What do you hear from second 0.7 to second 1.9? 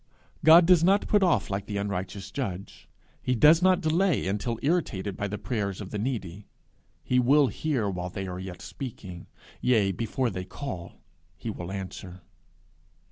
not put off like the